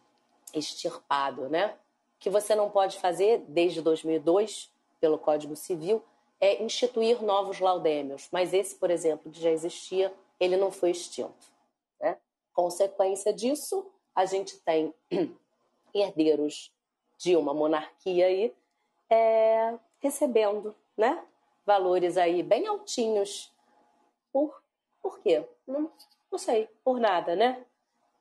[0.53, 1.47] extirpado.
[1.47, 1.67] Né?
[1.67, 6.03] O que você não pode fazer desde 2002, pelo Código Civil,
[6.39, 8.29] é instituir novos laudêmios.
[8.31, 11.51] Mas esse, por exemplo, que já existia, ele não foi extinto.
[11.99, 12.17] Né?
[12.53, 14.93] Consequência disso, a gente tem
[15.93, 16.71] herdeiros
[17.17, 18.53] de uma monarquia aí
[19.09, 21.23] é, recebendo né,
[21.65, 23.51] valores aí bem altinhos.
[24.31, 24.61] Por,
[25.01, 25.45] por quê?
[25.67, 25.91] Não,
[26.31, 27.65] não sei, por nada, né?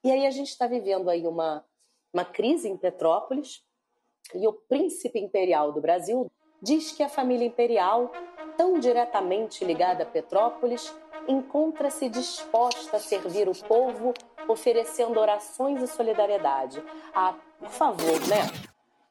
[0.03, 1.65] E aí a gente está vivendo aí uma,
[2.13, 3.65] uma crise em Petrópolis
[4.35, 8.13] e o príncipe imperial do Brasil diz que a família imperial,
[8.57, 10.95] tão diretamente ligada a Petrópolis,
[11.27, 14.15] encontra-se disposta a servir o povo,
[14.49, 16.83] oferecendo orações e solidariedade.
[17.15, 18.47] Ah, por favor, né?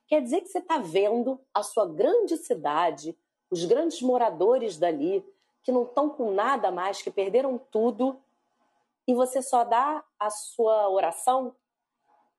[0.08, 3.18] Quer dizer que você está vendo a sua grande cidade,
[3.52, 5.24] os grandes moradores dali,
[5.62, 8.20] que não estão com nada mais, que perderam tudo,
[9.06, 11.56] e você só dá a sua oração?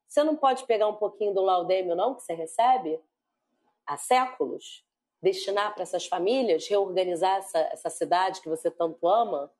[0.08, 3.00] Você não pode pegar um pouquinho do laudêmio, não, que você recebe
[3.86, 4.84] há séculos?
[5.20, 9.50] Destinar para essas famílias, reorganizar essa, essa cidade que você tanto ama?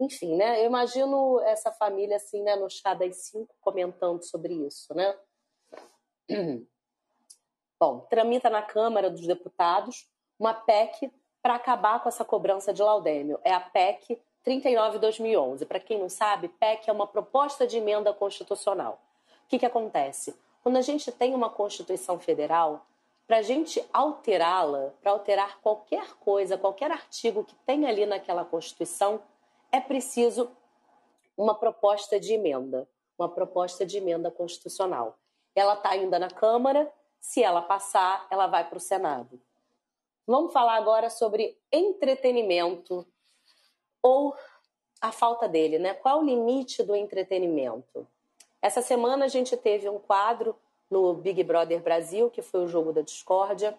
[0.00, 0.60] Enfim, né?
[0.60, 5.16] Eu imagino essa família assim, né, no chá das cinco, comentando sobre isso, né?
[7.78, 11.10] Bom, tramita na Câmara dos Deputados uma PEC
[11.42, 13.38] para acabar com essa cobrança de laudêmio.
[13.44, 15.66] É a PEC 39-2011.
[15.66, 19.00] Para quem não sabe, PEC é uma proposta de emenda constitucional.
[19.44, 20.36] O que, que acontece?
[20.62, 22.84] Quando a gente tem uma Constituição Federal,
[23.26, 29.20] para a gente alterá-la, para alterar qualquer coisa, qualquer artigo que tem ali naquela Constituição,
[29.72, 30.50] é preciso
[31.36, 35.18] uma proposta de emenda, uma proposta de emenda constitucional.
[35.54, 39.40] ela está ainda na Câmara, se ela passar, ela vai para o Senado.
[40.26, 43.06] Vamos falar agora sobre entretenimento
[44.02, 44.36] ou
[45.00, 45.94] a falta dele, né?
[45.94, 48.06] Qual o limite do entretenimento?
[48.60, 50.56] Essa semana a gente teve um quadro
[50.90, 53.78] no Big Brother Brasil, que foi o jogo da discórdia.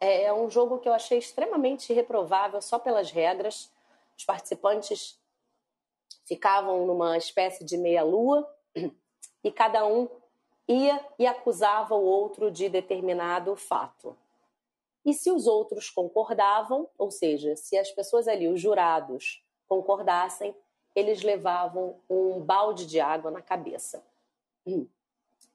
[0.00, 3.70] É um jogo que eu achei extremamente reprovável só pelas regras.
[4.16, 5.18] Os participantes
[6.24, 8.48] ficavam numa espécie de meia-lua
[9.42, 10.08] e cada um
[10.68, 14.16] ia e acusava o outro de determinado fato.
[15.04, 20.54] E se os outros concordavam, ou seja, se as pessoas ali, os jurados, concordassem,
[20.94, 24.04] eles levavam um balde de água na cabeça.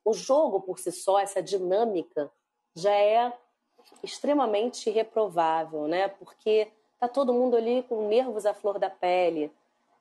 [0.03, 2.31] O jogo por si só, essa dinâmica,
[2.75, 3.33] já é
[4.01, 6.07] extremamente reprovável, né?
[6.07, 9.51] Porque tá todo mundo ali com nervos à flor da pele.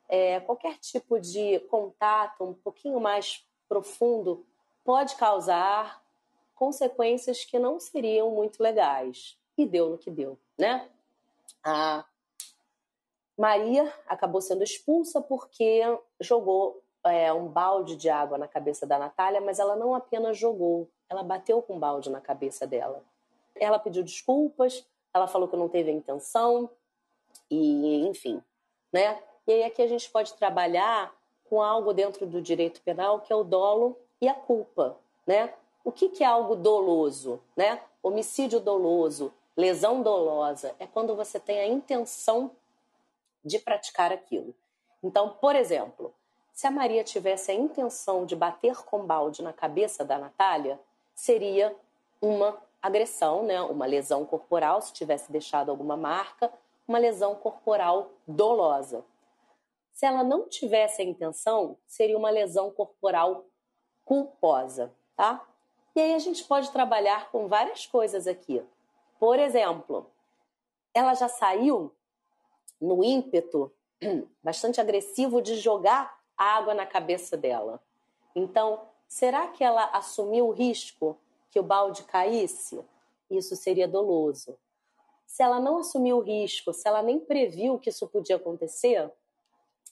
[0.09, 4.45] É, qualquer tipo de contato um pouquinho mais profundo
[4.85, 6.03] pode causar
[6.55, 9.39] consequências que não seriam muito legais.
[9.57, 10.89] E deu no que deu, né?
[11.63, 12.05] A
[13.37, 15.83] Maria acabou sendo expulsa porque
[16.21, 20.89] jogou é, um balde de água na cabeça da Natália, mas ela não apenas jogou,
[21.09, 23.03] ela bateu com um balde na cabeça dela.
[23.55, 26.71] Ela pediu desculpas, ela falou que não teve a intenção,
[27.51, 28.43] e enfim,
[28.93, 29.21] né?
[29.47, 31.15] E aí aqui a gente pode trabalhar
[31.49, 35.53] com algo dentro do direito penal que é o dolo e a culpa, né?
[35.85, 37.83] O que, que é algo doloso, né?
[38.03, 42.53] Homicídio doloso, lesão dolosa, é quando você tem a intenção
[43.45, 44.55] de praticar aquilo.
[45.03, 46.15] Então, por exemplo,
[46.53, 50.79] se a Maria tivesse a intenção de bater com balde na cabeça da Natália,
[51.15, 51.75] seria
[52.21, 53.61] uma agressão, né?
[53.63, 56.53] uma lesão corporal, se tivesse deixado alguma marca,
[56.87, 59.05] uma lesão corporal dolosa.
[59.93, 63.45] Se ela não tivesse a intenção, seria uma lesão corporal
[64.05, 65.47] culposa, tá?
[65.95, 68.63] E aí a gente pode trabalhar com várias coisas aqui.
[69.19, 70.11] Por exemplo,
[70.95, 71.95] ela já saiu
[72.81, 73.73] no ímpeto
[74.43, 77.81] bastante agressivo de jogar água na cabeça dela.
[78.35, 81.17] Então, será que ela assumiu o risco
[81.51, 82.85] que o balde caísse?
[83.31, 84.59] Isso seria doloso.
[85.27, 89.11] Se ela não assumiu o risco, se ela nem previu que isso podia acontecer,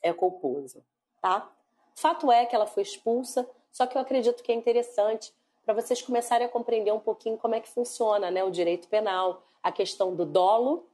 [0.02, 0.84] é culposo,
[1.20, 1.50] tá?
[1.94, 5.32] Fato é que ela foi expulsa, só que eu acredito que é interessante
[5.64, 9.42] para vocês começarem a compreender um pouquinho como é que funciona, né, o direito penal,
[9.62, 10.86] a questão do dolo,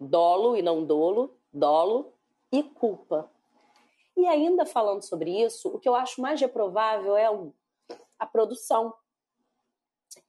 [0.00, 2.12] dolo e não dolo, dolo
[2.50, 3.28] e culpa.
[4.16, 7.28] E ainda falando sobre isso, o que eu acho mais reprovável é
[8.18, 8.94] a produção,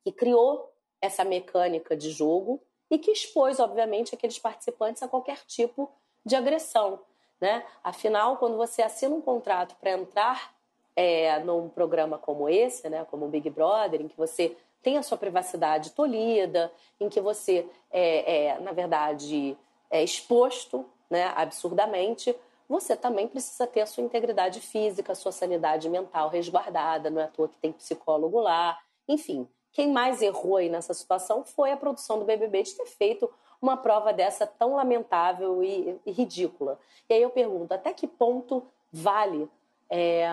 [0.04, 5.91] que criou essa mecânica de jogo e que expôs, obviamente, aqueles participantes a qualquer tipo
[6.26, 7.00] de agressão.
[7.41, 7.65] Né?
[7.84, 10.56] Afinal, quando você assina um contrato para entrar
[10.96, 15.04] é, num programa como esse, né, como o Big Brother, em que você tem a
[15.04, 19.58] sua privacidade tolhida, em que você é, é na verdade,
[19.89, 22.36] é exposto né, absurdamente,
[22.67, 27.26] você também precisa ter a sua integridade física, a sua sanidade mental resguardada, não é
[27.26, 28.80] à toa que tem psicólogo lá.
[29.08, 33.30] Enfim, quem mais errou aí nessa situação foi a produção do BBB de ter feito
[33.62, 36.80] uma prova dessa tão lamentável e, e ridícula.
[37.10, 39.49] E aí eu pergunto, até que ponto vale
[39.89, 40.28] é,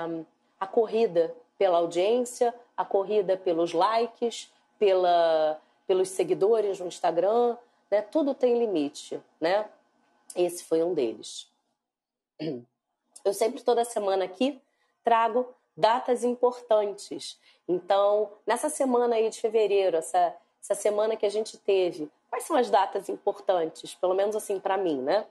[0.58, 7.56] a corrida pela audiência, a corrida pelos likes, pela, pelos seguidores no Instagram,
[7.90, 8.02] né?
[8.02, 9.66] Tudo tem limite, né?
[10.34, 11.50] Esse foi um deles.
[13.24, 14.60] Eu sempre, toda semana aqui,
[15.04, 17.38] trago datas importantes.
[17.68, 22.56] Então, nessa semana aí de fevereiro, essa, essa semana que a gente teve, quais são
[22.56, 23.94] as datas importantes?
[23.94, 25.26] Pelo menos assim, para mim, né?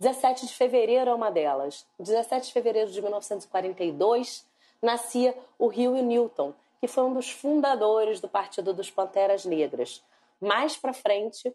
[0.00, 1.86] 17 de fevereiro é uma delas.
[1.98, 4.46] 17 de fevereiro de 1942
[4.82, 10.02] nascia o Rio Newton, que foi um dos fundadores do Partido dos Panteras Negras.
[10.40, 11.54] Mais para frente,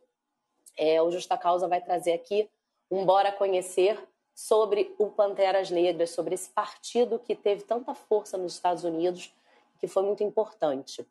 [0.76, 2.50] é, o Justa Causa vai trazer aqui
[2.90, 4.02] um Bora Conhecer
[4.40, 9.34] sobre o Panteras Negras, sobre esse partido que teve tanta força nos Estados Unidos,
[9.82, 11.06] que foi muito importante.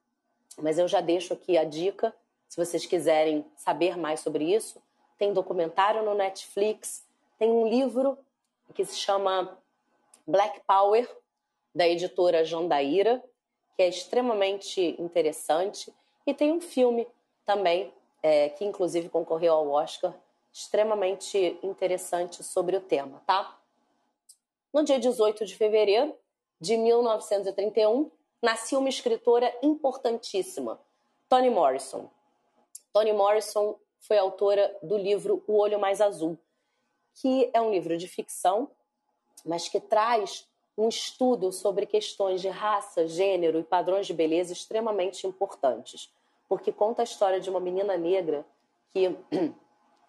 [0.56, 2.14] Mas eu já deixo aqui a dica,
[2.48, 4.80] se vocês quiserem saber mais sobre isso,
[5.18, 7.06] tem documentário no Netflix,
[7.38, 8.16] tem um livro
[8.74, 9.58] que se chama
[10.26, 11.06] Black Power,
[11.74, 13.22] da editora Jandaíra,
[13.76, 15.92] que é extremamente interessante,
[16.26, 17.06] e tem um filme
[17.44, 17.92] também,
[18.22, 20.14] é, que inclusive concorreu ao Oscar,
[20.52, 23.58] extremamente interessante sobre o tema, tá?
[24.72, 26.14] No dia 18 de fevereiro
[26.60, 28.10] de 1931,
[28.42, 30.80] nasceu uma escritora importantíssima,
[31.28, 32.10] Toni Morrison.
[32.92, 36.38] Toni Morrison foi autora do livro O Olho Mais Azul,
[37.14, 38.70] que é um livro de ficção,
[39.44, 40.46] mas que traz
[40.76, 46.12] um estudo sobre questões de raça, gênero e padrões de beleza extremamente importantes,
[46.48, 48.46] porque conta a história de uma menina negra
[48.92, 49.16] que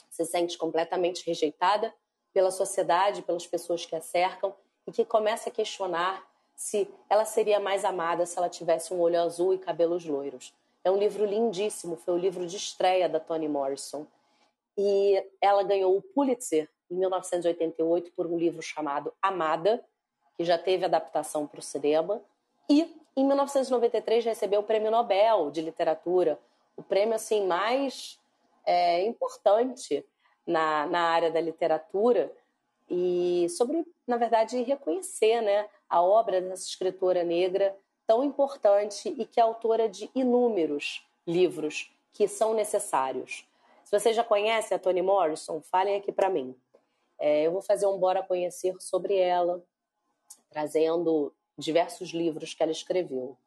[0.09, 1.93] se sente completamente rejeitada
[2.33, 4.53] pela sociedade, pelas pessoas que a cercam
[4.85, 9.21] e que começa a questionar se ela seria mais amada se ela tivesse um olho
[9.21, 10.53] azul e cabelos loiros.
[10.83, 14.05] É um livro lindíssimo, foi o livro de estreia da Toni Morrison.
[14.77, 19.83] E ela ganhou o Pulitzer em 1988 por um livro chamado Amada,
[20.37, 22.21] que já teve adaptação para o cinema.
[22.69, 26.37] E em 1993 recebeu o Prêmio Nobel de Literatura,
[26.75, 28.18] o prêmio assim mais
[28.65, 30.05] é, importante
[30.45, 32.31] na, na área da literatura
[32.89, 37.75] e sobre, na verdade, reconhecer né, a obra dessa escritora negra
[38.07, 43.47] tão importante e que é autora de inúmeros livros que são necessários.
[43.83, 46.55] Se vocês já conhecem a Toni Morrison, falem aqui para mim.
[47.19, 49.63] É, eu vou fazer um Bora Conhecer sobre ela,
[50.49, 53.37] trazendo diversos livros que ela escreveu.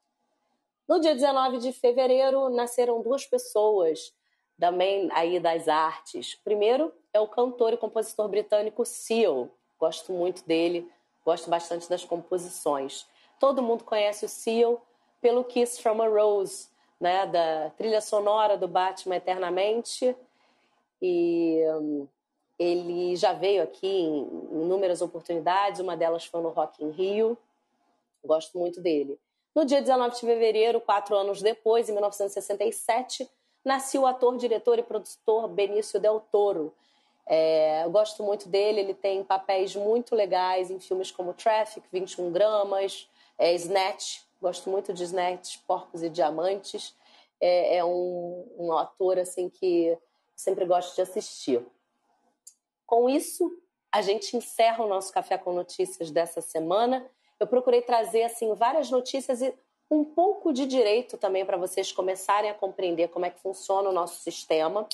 [0.87, 4.15] No dia 19 de fevereiro, nasceram duas pessoas
[4.63, 6.37] também aí das artes.
[6.37, 9.51] Primeiro é o cantor e compositor britânico Seal.
[9.77, 10.89] Gosto muito dele,
[11.25, 13.05] gosto bastante das composições.
[13.41, 14.81] Todo mundo conhece o Seal
[15.21, 16.69] pelo Kiss from a Rose,
[17.01, 20.15] né, da trilha sonora do Batman Eternamente.
[21.03, 22.07] E um,
[22.57, 24.29] ele já veio aqui em
[24.63, 27.37] inúmeras oportunidades, uma delas foi no Rock in Rio.
[28.25, 29.19] Gosto muito dele.
[29.57, 33.29] No dia 19 de fevereiro, quatro anos depois, em 1967,
[33.65, 36.75] nasceu o ator, diretor e produtor Benício Del Toro.
[37.27, 42.33] É, eu gosto muito dele, ele tem papéis muito legais em filmes como Traffic, 21
[42.33, 43.09] Gramas,
[43.39, 46.95] é, Snatch, gosto muito de Snatch, Porcos e Diamantes.
[47.41, 49.97] É, é um, um ator assim que
[50.35, 51.65] sempre gosto de assistir.
[52.87, 53.51] Com isso,
[53.91, 57.09] a gente encerra o nosso Café com Notícias dessa semana.
[57.39, 59.55] Eu procurei trazer assim várias notícias e
[59.91, 63.93] um pouco de direito também para vocês começarem a compreender como é que funciona o
[63.93, 64.89] nosso sistema.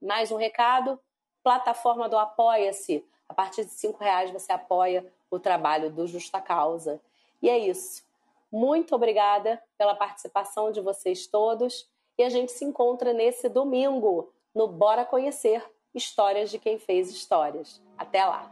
[0.00, 0.98] Mais um recado:
[1.42, 3.04] plataforma do Apoia-se.
[3.28, 7.00] A partir de cinco reais você apoia o trabalho do Justa Causa.
[7.40, 8.04] E é isso.
[8.50, 11.88] Muito obrigada pela participação de vocês todos
[12.18, 15.64] e a gente se encontra nesse domingo no Bora Conhecer
[15.94, 17.80] Histórias de quem fez histórias.
[17.96, 18.51] Até lá!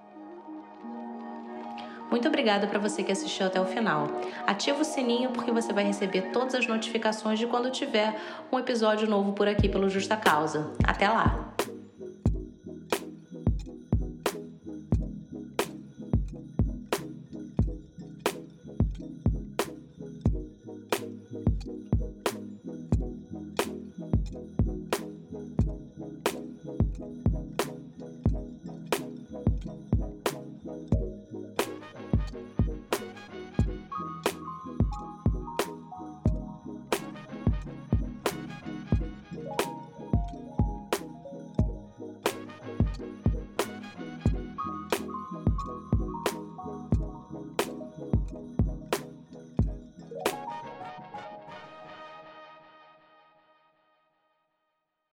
[2.11, 4.09] Muito obrigada para você que assistiu até o final.
[4.47, 8.17] Ativa o sininho porque você vai receber todas as notificações de quando tiver
[8.51, 10.73] um episódio novo por aqui pelo Justa Causa.
[10.85, 11.50] Até lá!